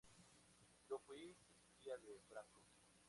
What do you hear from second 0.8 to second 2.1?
Yo fui espía